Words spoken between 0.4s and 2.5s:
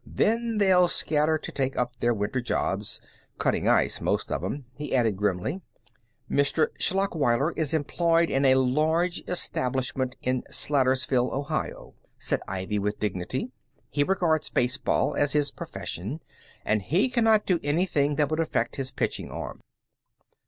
they'll scatter to take up their winter